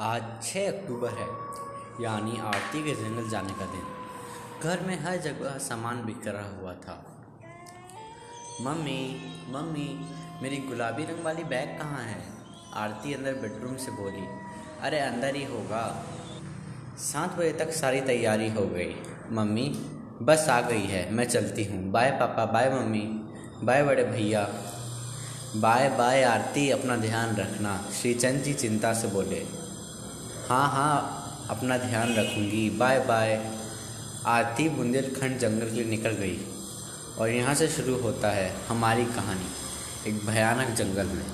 आज 0.00 0.22
छः 0.42 0.66
अक्टूबर 0.68 1.10
है, 1.10 1.26
यानी 2.00 2.36
आरती 2.40 2.82
के 2.84 2.92
जंगल 2.94 3.28
जाने 3.30 3.52
का 3.52 3.64
दिन। 3.66 4.60
घर 4.62 4.80
में 4.80 5.00
हर 5.00 5.16
जगह 5.16 5.58
सामान 5.58 6.04
बिखरा 6.04 6.44
हुआ 6.50 6.72
था। 6.74 6.94
मम्मी 8.62 9.00
मम्मी, 9.48 9.88
मेरी 10.42 10.56
गुलाबी 10.56 11.04
रंग 11.04 11.24
वाली 11.24 11.44
बैग 11.44 11.78
कहाँ 11.78 12.04
है? 12.04 12.22
आरती 12.74 13.14
अंदर 13.14 13.34
बेडरूम 13.34 13.76
से 13.76 13.90
बोली, 13.90 14.26
अरे 14.82 15.00
अंदर 15.00 15.34
ही 15.34 15.44
होगा। 15.44 15.84
सात 17.02 17.36
बजे 17.36 17.52
तक 17.52 17.72
सारी 17.72 18.00
तैयारी 18.00 18.50
हो 18.50 18.66
गई। 18.66 18.94
मम्मी, 19.32 19.68
बस 20.22 20.48
आ 20.48 20.60
गई 20.60 20.86
है, 20.86 21.10
मैं 21.12 21.28
चलती 21.28 21.64
हूँ। 21.64 21.84
बाय 21.90 22.10
पापा, 22.10 22.46
बाय 22.46 22.70
मम्मी, 22.70 23.06
बाय 23.64 23.82
बड़े 23.82 24.04
भैया। 24.04 24.48
बाय 25.56 25.88
बाय 25.88 26.22
आरती, 26.22 26.70
अपना 26.70 26.96
ध्यान 26.96 27.36
रखना। 27.36 27.80
श्रीचंद 27.92 28.42
जी 28.42 28.54
चिंता 28.54 28.94
से 28.94 29.08
बोले। 29.08 29.57
हाँ 30.48 30.68
हाँ 30.70 31.46
अपना 31.50 31.76
ध्यान 31.78 32.14
रखूँगी। 32.14 32.68
Bye 32.70 32.98
bye. 32.98 33.32
आरती 34.26 34.68
बुंदेलखंड 34.68 35.38
जंगल 35.38 35.66
के 35.66 35.74
लिए 35.74 35.84
निकल 35.84 36.10
गई 36.10 36.38
और 37.18 37.28
यहाँ 37.28 37.54
से 37.54 37.68
शुरू 37.68 37.96
होता 37.96 38.30
है 38.30 38.50
हमारी 38.68 39.04
कहानी, 39.06 39.48
एक 40.06 40.24
भयानक 40.26 40.74
जंगल 40.76 41.06
में। 41.06 41.24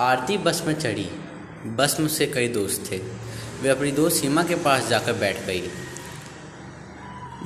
आरती 0.00 0.38
बस 0.38 0.62
में 0.66 0.74
चढ़ी। 0.74 1.08
बस 1.76 1.96
में 2.00 2.06
उसके 2.06 2.26
कई 2.26 2.48
दोस्त 2.48 2.90
थे। 2.90 2.98
वे 3.62 3.68
अपनी 3.68 3.92
दोस्त 3.92 4.16
सीमा 4.16 4.42
के 4.42 4.54
पास 4.54 4.88
जाकर 4.88 5.12
बैठ 5.12 5.44
गई। 5.46 5.60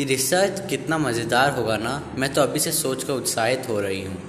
ये 0.00 0.04
रिसर्च 0.04 0.62
कितना 0.70 0.98
मज़ेदार 0.98 1.50
होगा 1.50 1.76
ना? 1.76 2.00
मैं 2.14 2.32
तो 2.34 2.42
अभी 2.42 2.60
से 2.60 2.72
सोच 2.72 3.04
कर 3.04 3.12
उत्साहित 3.12 3.68
हो 3.68 3.80
रही 3.80 4.04
हूँ। 4.04 4.22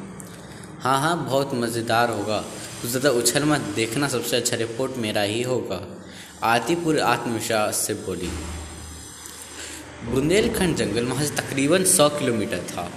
हाँ 0.81 0.99
हाँ 1.01 1.15
बहुत 1.25 1.53
मज़ेदार 1.53 2.09
होगा। 2.09 2.43
तो 2.81 2.87
ज़्यादा 2.87 3.09
उछल 3.11 3.43
मत 3.43 3.61
देखना, 3.75 4.07
सबसे 4.07 4.37
अच्छा 4.37 4.57
रिपोर्ट 4.57 4.97
मेरा 4.97 5.21
ही 5.21 5.41
होगा। 5.41 5.81
आती 6.43 6.75
पूरे 6.75 6.99
आत्मविश्वास 7.01 7.77
से 7.77 7.93
बोली। 7.95 8.29
बुंदेलखंड 10.05 10.75
जंगल 10.75 11.05
वहाँ 11.05 11.25
से 11.25 11.35
तकरीबन 11.35 11.83
सौ 11.87 12.07
किलोमीटर 12.09 12.59
था। 12.69 12.89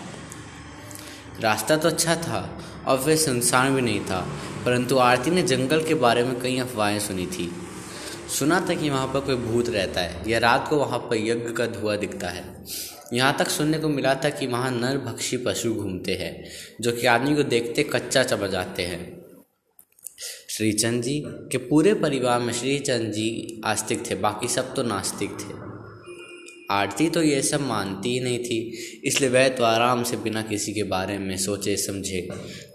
रास्ता 1.40 1.76
तो 1.76 1.88
अच्छा 1.88 2.14
था 2.16 2.40
और 2.86 2.98
वह 2.98 3.16
सुनसान 3.16 3.74
भी 3.74 3.82
नहीं 3.82 4.00
था, 4.00 4.20
परंतु 4.64 4.98
आरती 4.98 5.30
ने 5.30 5.42
जंगल 5.42 5.84
के 5.84 5.94
बारे 5.96 6.22
में 6.24 6.38
कई 6.40 6.58
अफवाहें 6.58 6.98
सुनी 7.00 7.26
थी। 7.26 7.50
सुना 8.28 8.60
था 8.60 8.74
कि 8.74 8.90
वहाँ 8.90 9.06
पर 9.06 9.20
कोई 9.20 9.36
भूत 9.36 9.68
रहता 9.68 10.00
है, 10.00 10.22
या 10.30 10.38
रात 10.38 10.68
को 10.68 10.76
वहाँ 10.76 10.98
पर 11.00 11.16
यज्ञ 11.16 11.52
का 11.52 11.66
धुआँ 11.66 11.96
दिखता 11.96 12.28
है। 12.28 12.44
यहाँ 13.12 13.36
तक 13.38 13.48
सुनने 13.48 13.78
को 13.78 13.88
मिला 13.88 14.14
था 14.14 14.30
कि 14.30 14.46
वहाँ 14.46 14.70
नर 14.70 14.98
भक्षी 15.00 15.36
पशु 15.36 15.74
घूमते 15.74 16.14
हैं, 16.14 16.44
जो 16.80 16.92
कि 16.92 17.06
आदमी 17.06 17.34
को 17.36 17.42
देखते 17.42 17.82
कच्चा 17.84 18.22
चबा 18.22 18.46
जाते 18.46 18.82
हैं। 18.82 19.23
श्रीचंद 20.56 21.02
जी, 21.02 21.22
के 21.26 21.58
पूरे 21.58 21.94
परिवार 21.94 22.40
में 22.40 22.52
श्रीचंद 22.52 23.12
जी 23.12 23.60
आस्तिक 23.64 24.10
थे, 24.10 24.14
बाकी 24.14 24.48
सब 24.48 24.74
तो 24.74 24.82
नास्तिक 24.82 25.30
थे। 25.30 25.54
आरती 26.70 27.10
तो 27.10 27.22
ये 27.22 27.42
सब 27.42 27.60
मानती 27.60 28.08
ही 28.08 28.20
नहीं 28.20 28.38
थी, 28.38 28.58
इसलिए 29.04 29.30
वह 29.30 29.48
तो 29.48 29.64
आराम 29.64 30.02
से 30.02 30.16
बिना 30.16 30.42
किसी 30.42 30.72
के 30.72 30.82
बारे 30.82 31.18
में 31.18 31.36
सोचे, 31.36 31.76
समझे, 31.76 32.28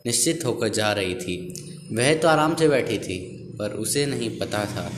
निश्चित 0.06 0.46
होकर 0.46 0.70
जा 0.70 0.94
रही 0.94 1.16
थी। 1.16 1.38
वह 1.92 2.14
तो 2.16 2.28
आराम 2.28 2.56
से 2.56 2.68
बैठी 2.68 3.00
थी, 3.00 3.20
पर 3.60 3.70
उसे 3.70 4.06
नहीं 4.06 4.40
पता 4.40 4.66
था 4.66 4.92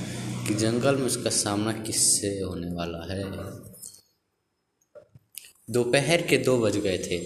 कि 0.47 0.53
जंगल 0.53 0.95
में 0.95 1.05
उसका 1.05 1.29
सामना 1.29 1.71
किससे 1.71 2.39
होने 2.39 2.73
वाला 2.73 3.13
है। 3.13 3.23
दोपहर 5.71 6.21
के 6.21 6.37
दो 6.37 6.57
बज 6.57 6.77
गए 6.77 6.97
थे। 6.97 7.17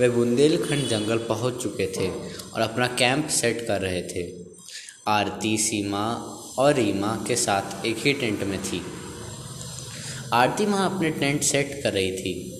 वे 0.00 0.08
बुंदेलखंड 0.10 0.88
जंगल 0.88 1.18
पहुँच 1.18 1.62
चुके 1.62 1.86
थे 1.86 2.10
और 2.50 2.60
अपना 2.60 2.86
कैंप 2.86 3.28
सेट 3.28 3.66
कर 3.66 3.80
रहे 3.80 4.02
थे। 4.02 4.43
आरती 5.08 5.56
सीमा 5.58 6.06
और 6.58 6.74
रीमा 6.74 7.24
के 7.28 7.36
साथ 7.36 7.84
एक 7.86 7.96
ही 7.98 8.12
टेंट 8.12 8.42
में 8.42 8.62
थी। 8.62 8.80
आरती 10.32 10.64
वहाँ 10.64 10.94
अपने 10.94 11.10
टेंट 11.10 11.42
सेट 11.42 11.80
कर 11.82 11.92
रही 11.92 12.12
थी 12.12 12.50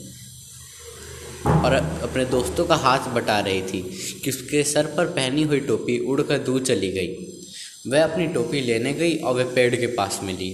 और 1.46 1.74
अपने 1.74 2.24
दोस्तों 2.24 2.64
का 2.64 2.76
हाथ 2.76 2.98
बटा 2.98 3.38
रही 3.40 3.62
थी 3.62 3.80
कि 4.24 4.30
उसके 4.30 4.62
सर 4.64 4.86
पर 4.86 5.06
पहनी 5.06 5.42
हुई 5.42 5.60
टोपी 5.60 5.98
उड़कर 5.98 6.38
दूर 6.38 6.62
चली 6.62 6.92
गई। 6.92 7.16
वह 7.86 8.04
अपनी 8.04 8.26
टोपी 8.26 8.60
लेने 8.60 8.92
गई 8.92 9.16
और 9.16 9.34
वह 9.34 9.54
पेड़ 9.54 9.76
के 9.76 9.86
पास 9.86 10.20
मिली। 10.22 10.52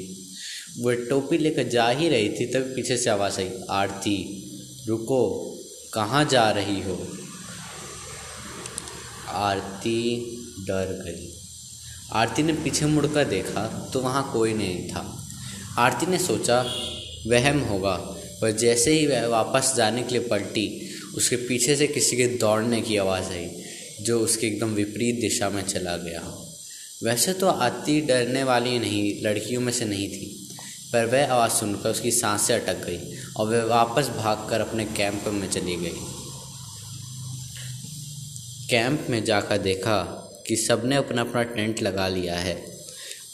वह 0.78 0.94
टोपी 0.94 1.38
लेकर 1.38 1.68
जा 1.68 1.88
ही 1.88 2.08
रही 2.08 2.28
थी 2.28 2.46
तब 2.46 2.72
पीछे 2.76 2.96
से 2.96 3.10
आवाज़ 3.10 3.40
आई, 3.40 3.50
आरती, 3.70 4.16
रुको, 4.88 5.54
कहाँ 5.94 6.24
जा 6.24 6.50
रही 6.50 6.80
हो? 6.82 7.06
आरती 9.28 9.98
डर 10.60 11.02
गई। 11.04 11.36
आरती 12.12 12.42
ने 12.42 12.52
पीछे 12.52 12.86
मुड़कर 12.86 13.24
देखा 13.24 13.90
तो 13.92 14.00
वहाँ 14.00 14.32
कोई 14.32 14.54
नहीं 14.54 14.88
था। 14.88 15.26
आरती 15.78 16.06
ने 16.06 16.18
सोचा, 16.18 16.60
वहम 17.26 17.60
होगा, 17.60 17.96
पर 18.40 18.50
जैसे 18.50 18.92
ही 18.92 19.06
वह 19.06 19.26
वापस 19.26 19.74
जाने 19.76 20.02
के 20.02 20.18
लिए 20.18 20.28
पलटी, 20.28 20.90
उसके 21.16 21.36
पीछे 21.36 21.76
से 21.76 21.86
किसी 21.86 22.16
के 22.16 22.26
दौड़ने 22.26 22.80
की 22.80 22.96
आवाज़ 22.96 23.30
आई, 23.30 23.48
जो 24.00 24.20
उसके 24.20 24.46
एकदम 24.46 24.68
विपरीत 24.68 25.20
दिशा 25.20 25.50
में 25.50 25.62
चला 25.62 25.96
गया। 25.96 26.22
वैसे 27.04 27.32
तो 27.32 27.46
आरती 27.46 28.00
डरने 28.00 28.42
वाली 28.42 28.78
नहीं, 28.78 29.22
लड़कियों 29.22 29.60
में 29.60 29.72
से 29.72 29.84
नहीं 29.84 30.08
थी, 30.08 30.48
पर 30.92 31.06
वह 31.06 31.32
आवाज़ 31.32 31.52
सुनकर 31.52 31.90
उसकी 31.90 32.10
साँसें 32.10 32.54
अटक 32.60 32.86
गई 32.86 32.98
और 33.36 33.48
वह 33.48 33.64
वापस 33.64 34.08
भागकर 34.08 34.60
अपने 34.60 34.84
कैंप 34.84 35.24
में 35.26 35.48
चली 35.50 35.76
गई। 35.76 35.92
कैंप 38.70 39.06
में 39.10 39.24
जाकर 39.24 39.58
देखा 39.58 40.26
कि 40.46 40.56
सबने 40.56 40.96
अपना 40.96 41.20
अपना 41.20 41.42
टेंट 41.42 41.82
लगा 41.82 42.08
लिया 42.08 42.36
है। 42.36 42.54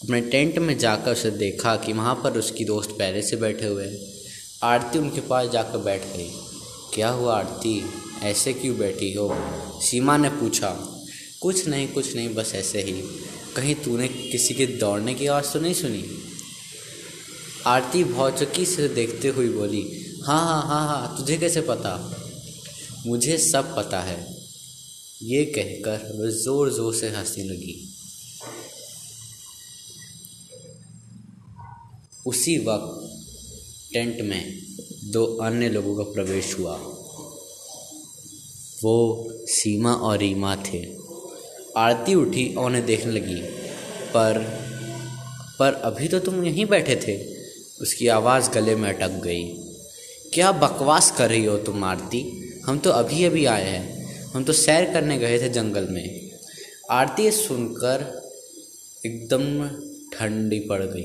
अपने 0.02 0.20
टेंट 0.20 0.58
में 0.58 0.78
जाकर 0.78 1.12
उसे 1.12 1.30
देखा 1.30 1.76
कि 1.76 1.92
वहाँ 1.92 2.14
पर 2.14 2.38
उसकी 2.38 2.64
दोस्त 2.64 2.90
पहले 2.90 3.22
से 3.22 3.36
बैठे 3.36 3.66
हुए 3.66 3.84
हैं। 3.84 3.98
आरती 4.62 4.98
उनके 4.98 5.20
पास 5.20 5.50
जाकर 5.50 5.78
बैठ 5.78 6.02
गई। 6.02 6.30
क्या 6.94 7.08
हुआ 7.08 7.38
आरती? 7.38 7.84
ऐसे 8.22 8.52
क्यों 8.52 8.78
बैठी 8.78 9.12
हो? 9.12 9.36
सीमा 9.82 10.16
ने 10.16 10.28
पूछा। 10.28 10.70
कुछ 11.40 11.68
नहीं 11.68 11.88
कुछ 11.88 12.16
नहीं, 12.16 12.34
बस 12.34 12.52
ऐसे 12.54 12.82
ही। 12.82 12.92
कहीं 13.56 13.74
तूने 13.74 14.08
किसी 14.08 14.54
के 14.54 14.66
दौड़ने 14.66 15.14
की 15.14 15.26
आवाज़ 15.26 15.52
तो 15.52 15.60
नहीं 15.60 15.74
सुनी? 15.74 16.04
आरती 17.66 18.04
भौचकी 18.04 18.66
से 18.66 18.88
देखते 18.88 19.28
हुए 19.28 19.48
बोली 19.48 20.06
हाँ 20.26 20.44
हाँ 20.44 20.62
हाँ 20.62 20.88
हाँ 20.88 21.18
तुझे 21.18 21.36
कैसे 21.36 21.60
पता? 21.60 22.22
मुझे 23.06 23.38
सब 23.38 23.76
पता 23.76 24.00
है। 24.00 24.35
ये 25.22 25.44
कहकर 25.44 26.22
वह 26.22 26.30
ज़ोर 26.30 26.72
ज़ोर 26.72 26.94
से 26.94 27.08
हंसने 27.08 27.44
लगी। 27.44 27.88
उसी 32.26 32.58
वक्त 32.58 33.12
टेंट 33.92 34.20
में 34.20 34.58
दो 35.04 35.24
अन्य 35.24 35.68
लोगों 35.68 35.96
का 35.96 36.02
प्रवेश 36.02 36.58
हुआ। 36.58 36.76
वो 38.82 39.28
सीमा 39.46 39.92
और 39.92 40.18
रीमा 40.18 40.56
थे। 40.56 40.84
आरती 41.76 42.14
उठी 42.14 42.54
और 42.54 42.66
उन्हें 42.66 42.86
देखने 42.86 43.12
लगी। 43.12 43.40
पर 44.10 44.38
पर 45.58 45.72
अभी 45.72 46.08
तो 46.08 46.18
तुम 46.18 46.44
यहीं 46.44 46.66
बैठे 46.66 46.96
थे? 46.96 47.36
उसकी 47.80 48.08
आवाज़ 48.08 48.50
गले 48.50 48.74
में 48.74 48.88
अटक 48.94 49.20
गई। 49.24 49.44
क्या 50.34 50.52
बकवास 50.52 51.10
कर 51.10 51.28
रही 51.28 51.44
हो 51.44 51.58
तुम 51.58 51.84
आरती? 51.84 52.24
हम 52.66 52.78
तो 52.78 52.90
अभी 52.90 53.24
अभी 53.24 53.44
आए 53.44 53.68
हैं। 53.70 53.95
हम 54.36 54.44
तो 54.44 54.52
सैर 54.52 54.84
करने 54.92 55.16
गए 55.18 55.38
थे 55.38 55.48
जंगल 55.48 55.86
में। 55.90 56.30
आरती 56.90 57.30
सुनकर 57.30 58.02
एकदम 59.06 59.44
ठंडी 60.12 60.58
पड़ 60.60 60.82
गई 60.82 61.04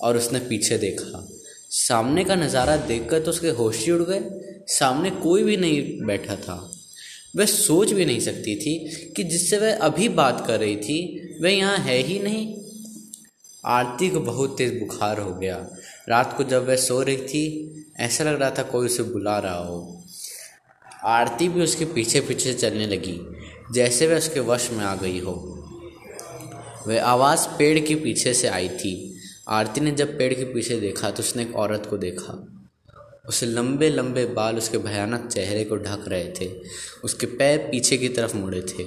और 0.00 0.16
उसने 0.16 0.38
पीछे 0.38 0.78
देखा। 0.78 1.26
सामने 1.70 2.24
का 2.24 2.34
नज़ारा 2.34 2.76
देखकर 2.76 3.20
तो 3.20 3.30
उसके 3.30 3.50
होश 3.50 3.84
ही 3.84 3.92
उड़ 3.92 4.02
गए। 4.02 4.20
सामने 4.68 5.10
कोई 5.10 5.42
भी 5.42 5.56
नहीं 5.56 6.06
बैठा 6.06 6.36
था। 6.36 6.56
वह 7.36 7.44
सोच 7.44 7.92
भी 7.92 8.04
नहीं 8.04 8.20
सकती 8.20 8.56
थी 8.56 8.76
कि 9.16 9.24
जिससे 9.24 9.58
वह 9.58 9.78
अभी 9.80 10.08
बात 10.08 10.46
कर 10.46 10.60
रही 10.60 10.76
थी, 10.76 10.98
वह 11.42 11.50
यहाँ 11.50 11.78
है 11.78 11.98
ही 11.98 12.18
नहीं। 12.18 12.46
आरती 13.64 14.10
को 14.10 14.20
बहुत 14.20 14.58
तेज़ 14.58 14.78
बुखार 14.78 15.20
हो 15.20 15.34
गया। 15.34 15.56
रात 16.08 16.36
को 16.36 16.44
जब 16.44 16.68
वह 16.68 16.76
सो 16.76 17.02
रही 17.02 17.16
थी, 17.16 17.44
ऐसा 18.00 18.24
लग 18.24 18.40
रहा 18.40 18.50
था 18.50 18.62
कोई 18.62 18.86
उसे 18.86 19.02
बुला 19.02 19.38
रहा 19.38 19.58
हो। 19.58 20.03
आरती 21.04 21.48
भी 21.48 21.62
उसके 21.62 21.84
पीछे 21.84 22.20
पीछे 22.20 22.52
चलने 22.52 22.86
लगी, 22.86 23.18
जैसे 23.72 24.06
वह 24.06 24.16
उसके 24.16 24.40
वश 24.40 24.70
में 24.72 24.84
आ 24.84 24.94
गई 24.94 25.18
हो। 25.20 25.32
वह 26.88 27.02
आवाज़ 27.02 27.46
पेड़ 27.48 27.78
के 27.78 27.94
पीछे 27.94 28.34
से 28.34 28.48
आई 28.48 28.68
थी। 28.68 28.94
आरती 29.48 29.80
ने 29.80 29.90
जब 29.90 30.16
पेड़ 30.18 30.32
के 30.34 30.44
पीछे 30.44 30.80
देखा 30.80 31.10
तो 31.10 31.22
उसने 31.22 31.42
एक 31.42 31.54
औरत 31.56 31.86
को 31.90 31.96
देखा। 31.96 32.40
उसे 33.28 33.46
लंबे 33.46 33.88
लंबे 33.90 34.24
बाल 34.26 34.56
उसके 34.56 34.78
भयानक 34.78 35.26
चेहरे 35.26 35.64
को 35.64 35.76
ढक 35.76 36.04
रहे 36.08 36.32
थे। 36.40 36.50
उसके 37.04 37.26
पैर 37.26 37.58
पीछे 37.58 37.96
की 37.96 38.08
तरफ़ 38.08 38.36
मुड़े 38.36 38.60
थे। 38.60 38.84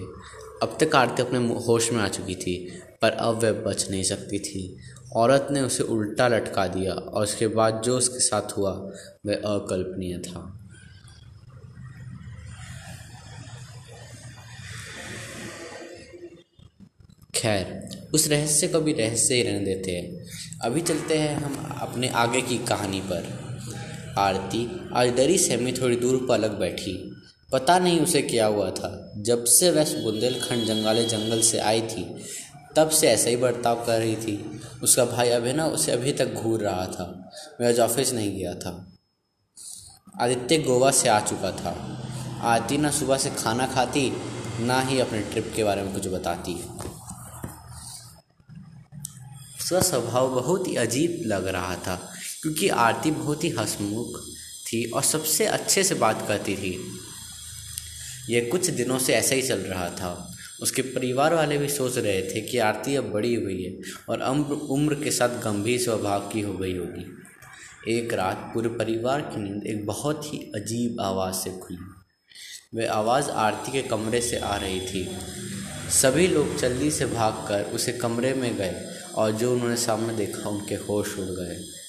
अब 0.63 0.78
तक 0.80 0.96
आरती 0.96 1.22
अपने 1.22 1.40
होश 1.66 1.92
में 1.92 2.02
आ 2.02 2.08
चुकी 2.08 2.36
थी, 2.36 2.56
पर 3.02 3.12
अब 3.12 3.44
वह 3.44 3.52
बच 3.52 3.90
नहीं 3.92 4.04
सकती 4.04 4.40
थी। 4.40 4.78
औरत 5.16 5.48
ने 5.52 5.62
उसे 5.62 5.84
उल्टा 5.84 6.28
लटका 6.28 6.68
दिया 6.68 6.94
और 6.94 7.24
उसके 7.24 7.48
बाद 7.48 7.81
जो 7.86 7.98
उसके 7.98 8.20
साथ 8.20 8.58
हुआ, 8.58 8.72
वह 9.25 9.36
अकल्पनीय 9.36 10.18
था। 10.18 10.54
खैर, 17.38 17.89
उस 18.13 18.28
रहस्य 18.28 18.68
को 18.68 18.80
भी 18.80 18.94
रहस्य 18.94 19.36
ही 19.36 19.44
रहने 19.44 19.60
देते 19.60 19.92
हैं। 19.92 20.25
अभी 20.62 20.81
चलते 20.81 21.18
हैं 21.18 21.36
हम 21.36 21.78
अपने 21.81 22.07
आगे 22.07 22.42
की 22.42 22.57
कहानी 22.57 23.01
पर। 23.01 23.48
आरती, 24.18 24.89
आज 24.94 25.10
डरी 25.10 25.38
सहमी 25.38 25.72
थोड़ी 25.72 25.95
दूर 25.95 26.25
पर 26.30 26.34
अलग 26.34 26.60
बैठी। 26.60 27.16
पता 27.51 27.80
नहीं 27.80 28.00
उसे 28.00 28.22
क्या 28.22 28.45
हुआ 28.45 28.72
था। 28.72 29.13
जब 29.18 29.45
से 29.45 29.72
वह 29.72 30.04
बुंदेलखंड 30.04 30.66
जंगाले 30.66 31.06
जंगल 31.06 31.42
से 31.42 31.60
आई 31.60 31.81
थी, 31.81 32.16
तब 32.75 32.89
से 32.89 33.07
ऐसा 33.07 33.30
ही 33.30 33.36
बर्ताव 33.36 33.86
कर 33.86 34.00
रही 34.00 34.16
थी। 34.16 34.62
उसका 34.84 35.06
भाई 35.06 35.30
अभिनव 35.30 35.68
उसे 35.68 35.92
अभी 35.92 36.12
तक 36.12 36.34
घूर 36.34 36.60
रहा 36.60 36.86
था। 36.86 37.31
वह 37.62 37.68
आज 37.68 37.80
ऑफ़िस 37.80 38.13
नहीं 38.13 38.38
गया 38.38 38.54
था। 38.54 38.98
आदित्य 40.19 40.57
गोवा 40.57 40.92
से 40.92 41.10
आ 41.10 41.19
चुका 41.19 41.51
था। 41.51 42.04
आरती 42.42 42.78
ना 42.78 42.92
सुबह 42.92 43.18
से 43.18 43.30
खाना 43.30 43.68
खाती, 43.68 44.13
ना 44.60 44.81
ही 44.81 45.00
अपने 45.00 45.19
ट्रिप 45.22 45.54
के 45.56 45.63
बारे 45.63 45.81
में 45.81 45.94
कुछ 45.94 46.07
बताती। 46.07 46.63
उसका 49.68 49.80
स्वभाव 49.81 50.30
बहुत 50.30 50.68
ही 50.68 50.75
अजीब 50.75 51.24
लग 51.25 51.48
रहा 51.48 51.75
था, 51.75 51.96
क्योंकि 52.42 52.68
आरती 52.69 53.12
बहुत 53.12 53.44
ही 53.44 53.50
हंसमुख 53.50 54.19
थी 54.68 54.84
और 54.86 55.04
सबसे 55.04 55.46
अच्छे 55.46 55.84
से 55.84 55.96
बात 55.96 56.24
करती 56.28 56.56
थी। 56.56 56.72
यह 58.30 58.48
कुछ 58.52 58.69
दिनों 58.69 59.00
से 59.00 59.14
ऐसा 59.14 59.36
ही 59.36 59.42
चल 59.42 59.60
रहा 59.60 59.90
था। 59.90 60.34
उसके 60.62 60.81
परिवार 60.81 61.34
वाले 61.34 61.58
भी 61.58 61.69
सोच 61.69 61.98
रहे 61.98 62.22
थे 62.22 62.42
कि 62.42 62.58
आरती 62.58 62.96
अब 62.96 63.12
बड़ी 63.12 63.36
हुई 63.36 63.64
है 63.64 63.75
और 64.10 64.22
अम्र 64.22 64.54
उम्र 64.54 64.96
के 64.96 65.12
साथ 65.12 65.30
गंभीर 65.30 65.81
स्वभाव 65.81 66.20
की 66.20 66.42
हो 66.42 66.54
गई 66.54 66.78
होगी। 66.78 67.98
एक 67.98 68.13
रात 68.13 68.52
पूरे 68.54 68.70
परिवार 68.70 69.22
की 69.22 69.42
नींद 69.42 69.68
एक 69.68 69.86
बहुत 69.86 70.34
ही 70.34 70.38
अजीब 70.56 71.02
आवाज़ 71.02 71.36
से 71.36 71.50
खुली। 71.50 72.80
वह 72.80 72.92
आवाज़ 72.92 73.30
आरती 73.30 73.72
के 73.72 73.81
कमरे 73.81 74.22
से 74.22 74.38
आ 74.38 74.56
रही 74.56 74.81
थी। 74.81 75.08
सभी 75.92 76.28
लोग 76.28 76.58
जल्दी 76.58 76.92
से 76.92 77.06
भागकर 77.06 77.63
उसे 77.63 77.92
कमरे 77.94 78.34
में 78.34 78.56
गए। 78.58 78.97
और 79.18 79.31
जो 79.31 79.54
उन्होंने 79.54 79.75
सामने 79.75 80.14
देखा 80.14 80.50
उनके 80.50 80.75
होश 80.75 81.19
उड़ 81.19 81.25
गए। 81.25 81.87